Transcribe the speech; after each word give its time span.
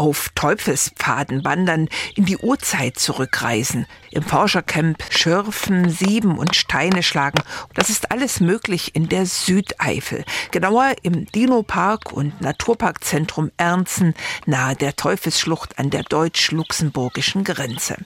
auf 0.00 0.30
Teufelspfaden 0.34 1.44
wandern, 1.44 1.86
in 2.14 2.24
die 2.24 2.38
Urzeit 2.38 2.98
zurückreisen, 2.98 3.84
im 4.10 4.22
Forschercamp 4.22 4.96
schürfen, 5.10 5.90
sieben 5.90 6.38
und 6.38 6.56
Steine 6.56 7.02
schlagen. 7.02 7.42
Das 7.74 7.90
ist 7.90 8.10
alles 8.10 8.40
möglich 8.40 8.94
in 8.96 9.10
der 9.10 9.26
Südeifel, 9.26 10.24
genauer 10.52 10.94
im 11.02 11.26
Dino-Park 11.26 12.14
und 12.14 12.40
Naturparkzentrum 12.40 13.50
Ernzen 13.58 14.14
nahe 14.46 14.74
der 14.74 14.96
Teufelsschlucht 14.96 15.78
an 15.78 15.90
der 15.90 16.04
deutsch-luxemburgischen 16.04 17.44
Grenze. 17.44 17.96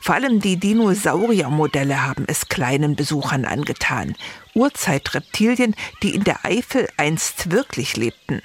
Vor 0.00 0.14
allem 0.14 0.40
die 0.40 0.56
Dinosauriermodelle 0.56 2.06
haben 2.06 2.26
es 2.28 2.48
kleinen 2.48 2.94
Besuchern 2.94 3.44
angetan. 3.44 4.14
Urzeitreptilien, 4.54 5.74
die 6.04 6.14
in 6.14 6.22
der 6.22 6.44
Eifel 6.44 6.88
einst 6.96 7.50
wirklich 7.50 7.96
lebten. 7.96 8.40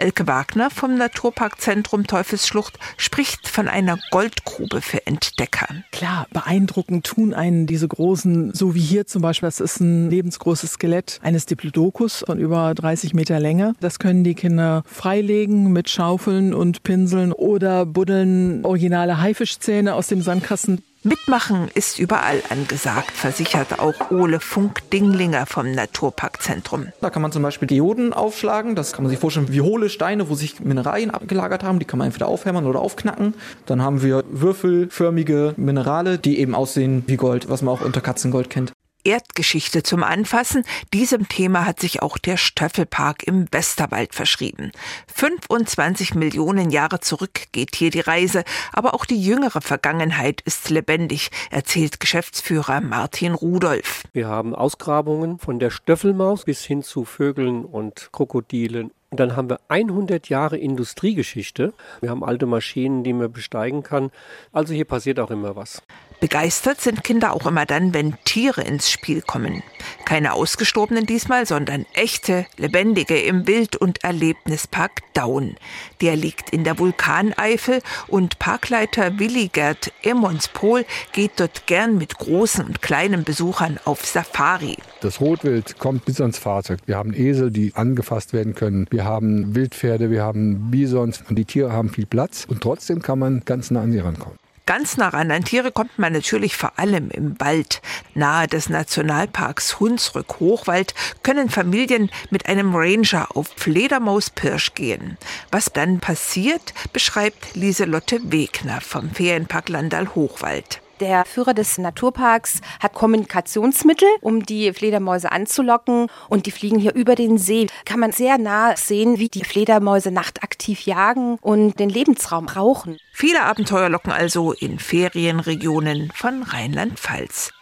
Elke 0.00 0.26
Wagner 0.26 0.70
vom 0.70 0.96
Naturparkzentrum 0.96 2.06
Teufelsschlucht 2.06 2.78
spricht 2.96 3.48
von 3.48 3.68
einer 3.68 3.98
Goldgrube 4.10 4.80
für 4.80 5.06
Entdecker. 5.06 5.68
Klar, 5.92 6.26
beeindruckend 6.32 7.06
tun 7.06 7.34
einen 7.34 7.66
diese 7.66 7.86
großen, 7.86 8.54
so 8.54 8.74
wie 8.74 8.80
hier 8.80 9.06
zum 9.06 9.20
Beispiel, 9.20 9.46
das 9.46 9.60
ist 9.60 9.80
ein 9.80 10.08
lebensgroßes 10.08 10.72
Skelett 10.72 11.20
eines 11.22 11.44
Diplodocus 11.46 12.24
von 12.26 12.38
über 12.38 12.74
30 12.74 13.12
Meter 13.12 13.38
Länge. 13.38 13.74
Das 13.80 13.98
können 13.98 14.24
die 14.24 14.34
Kinder 14.34 14.82
freilegen 14.86 15.72
mit 15.72 15.90
Schaufeln 15.90 16.54
und 16.54 16.82
Pinseln 16.82 17.32
oder 17.32 17.84
buddeln 17.84 18.64
originale 18.64 19.20
Haifischzähne 19.20 19.94
aus 19.94 20.06
dem 20.06 20.22
Sandkasten. 20.22 20.82
Mitmachen 21.02 21.68
ist 21.72 21.98
überall 21.98 22.42
angesagt, 22.50 23.12
versichert 23.12 23.78
auch 23.78 24.10
Ole 24.10 24.38
Funk-Dinglinger 24.38 25.46
vom 25.46 25.70
Naturparkzentrum. 25.72 26.88
Da 27.00 27.08
kann 27.08 27.22
man 27.22 27.32
zum 27.32 27.42
Beispiel 27.42 27.66
Dioden 27.66 28.12
aufschlagen. 28.12 28.74
Das 28.74 28.92
kann 28.92 29.04
man 29.04 29.10
sich 29.10 29.18
vorstellen 29.18 29.50
wie 29.50 29.62
hohle 29.62 29.88
Steine, 29.88 30.28
wo 30.28 30.34
sich 30.34 30.60
Mineralien 30.60 31.10
abgelagert 31.10 31.64
haben. 31.64 31.78
Die 31.78 31.86
kann 31.86 31.98
man 31.98 32.08
entweder 32.08 32.28
aufhämmern 32.28 32.66
oder 32.66 32.80
aufknacken. 32.80 33.32
Dann 33.64 33.80
haben 33.80 34.02
wir 34.02 34.24
würfelförmige 34.28 35.54
Minerale, 35.56 36.18
die 36.18 36.38
eben 36.38 36.54
aussehen 36.54 37.02
wie 37.06 37.16
Gold, 37.16 37.48
was 37.48 37.62
man 37.62 37.74
auch 37.74 37.80
unter 37.80 38.02
Katzengold 38.02 38.50
kennt. 38.50 38.72
Erdgeschichte 39.04 39.82
zum 39.82 40.02
Anfassen. 40.02 40.64
Diesem 40.92 41.28
Thema 41.28 41.64
hat 41.66 41.80
sich 41.80 42.02
auch 42.02 42.18
der 42.18 42.36
Stöffelpark 42.36 43.22
im 43.24 43.46
Westerwald 43.52 44.14
verschrieben. 44.14 44.72
25 45.14 46.14
Millionen 46.14 46.70
Jahre 46.70 47.00
zurück 47.00 47.52
geht 47.52 47.76
hier 47.76 47.90
die 47.90 48.00
Reise, 48.00 48.44
aber 48.72 48.94
auch 48.94 49.04
die 49.04 49.20
jüngere 49.20 49.60
Vergangenheit 49.60 50.40
ist 50.42 50.70
lebendig, 50.70 51.30
erzählt 51.50 52.00
Geschäftsführer 52.00 52.80
Martin 52.80 53.34
Rudolph. 53.34 54.04
Wir 54.12 54.28
haben 54.28 54.54
Ausgrabungen 54.54 55.38
von 55.38 55.58
der 55.58 55.70
Stöffelmaus 55.70 56.44
bis 56.44 56.64
hin 56.64 56.82
zu 56.82 57.04
Vögeln 57.04 57.64
und 57.64 58.10
Krokodilen 58.12 58.90
und 59.10 59.18
dann 59.18 59.34
haben 59.34 59.50
wir 59.50 59.60
100 59.68 60.28
Jahre 60.28 60.56
Industriegeschichte. 60.56 61.72
Wir 62.00 62.10
haben 62.10 62.22
alte 62.22 62.46
Maschinen, 62.46 63.02
die 63.02 63.12
man 63.12 63.32
besteigen 63.32 63.82
kann. 63.82 64.10
Also 64.52 64.72
hier 64.72 64.84
passiert 64.84 65.18
auch 65.18 65.32
immer 65.32 65.56
was. 65.56 65.82
Begeistert 66.20 66.82
sind 66.82 67.02
Kinder 67.02 67.32
auch 67.32 67.46
immer 67.46 67.64
dann, 67.64 67.94
wenn 67.94 68.14
Tiere 68.24 68.60
ins 68.60 68.90
Spiel 68.90 69.22
kommen. 69.22 69.62
Keine 70.04 70.34
ausgestorbenen 70.34 71.06
diesmal, 71.06 71.46
sondern 71.46 71.86
echte, 71.94 72.44
lebendige 72.58 73.18
im 73.18 73.46
Wild- 73.46 73.76
und 73.76 74.04
Erlebnispark 74.04 75.00
Daun. 75.14 75.56
Der 76.02 76.16
liegt 76.16 76.50
in 76.50 76.64
der 76.64 76.78
Vulkaneifel 76.78 77.80
und 78.06 78.38
Parkleiter 78.38 79.18
Willi 79.18 79.48
Gerd 79.48 79.92
Emmonspohl 80.02 80.84
geht 81.12 81.32
dort 81.36 81.66
gern 81.66 81.96
mit 81.96 82.18
großen 82.18 82.66
und 82.66 82.82
kleinen 82.82 83.24
Besuchern 83.24 83.80
auf 83.86 84.04
Safari. 84.04 84.76
Das 85.00 85.22
Rotwild 85.22 85.78
kommt 85.78 86.04
bis 86.04 86.20
ans 86.20 86.36
Fahrzeug. 86.36 86.80
Wir 86.84 86.98
haben 86.98 87.14
Esel, 87.14 87.50
die 87.50 87.74
angefasst 87.74 88.34
werden 88.34 88.54
können. 88.54 88.86
Wir 88.90 89.04
haben 89.06 89.54
Wildpferde, 89.54 90.10
wir 90.10 90.22
haben 90.22 90.70
Bisons 90.70 91.24
und 91.28 91.36
die 91.36 91.46
Tiere 91.46 91.72
haben 91.72 91.88
viel 91.88 92.06
Platz 92.06 92.44
und 92.46 92.60
trotzdem 92.60 93.00
kann 93.00 93.18
man 93.18 93.42
ganz 93.46 93.70
nah 93.70 93.80
an 93.80 93.92
sie 93.92 94.00
rankommen. 94.00 94.38
Ganz 94.66 94.96
nah 94.96 95.08
ran 95.08 95.30
an 95.30 95.44
Tiere 95.44 95.72
kommt 95.72 95.98
man 95.98 96.12
natürlich 96.12 96.56
vor 96.56 96.78
allem 96.78 97.10
im 97.10 97.40
Wald. 97.40 97.82
Nahe 98.14 98.46
des 98.46 98.68
Nationalparks 98.68 99.80
Hunsrück-Hochwald 99.80 100.94
können 101.22 101.48
Familien 101.48 102.10
mit 102.30 102.46
einem 102.46 102.74
Ranger 102.74 103.36
auf 103.36 103.48
Fledermaus-Pirsch 103.56 104.74
gehen. 104.74 105.18
Was 105.50 105.72
dann 105.72 105.98
passiert, 105.98 106.72
beschreibt 106.92 107.54
Lieselotte 107.54 108.20
Wegner 108.30 108.80
vom 108.80 109.10
Ferienpark 109.10 109.68
Landal-Hochwald. 109.68 110.80
Der 111.00 111.24
Führer 111.24 111.54
des 111.54 111.78
Naturparks 111.78 112.60
hat 112.78 112.92
Kommunikationsmittel, 112.92 114.06
um 114.20 114.44
die 114.44 114.72
Fledermäuse 114.74 115.32
anzulocken. 115.32 116.08
Und 116.28 116.44
die 116.44 116.50
fliegen 116.50 116.78
hier 116.78 116.94
über 116.94 117.14
den 117.14 117.38
See. 117.38 117.68
Kann 117.86 118.00
man 118.00 118.12
sehr 118.12 118.36
nah 118.36 118.76
sehen, 118.76 119.18
wie 119.18 119.30
die 119.30 119.44
Fledermäuse 119.44 120.10
nachtaktiv 120.10 120.82
jagen 120.82 121.38
und 121.40 121.80
den 121.80 121.88
Lebensraum 121.88 122.48
rauchen. 122.48 122.98
Viele 123.12 123.42
Abenteuer 123.42 123.88
locken 123.88 124.12
also 124.12 124.52
in 124.52 124.78
Ferienregionen 124.78 126.12
von 126.14 126.42
Rheinland-Pfalz. 126.42 127.52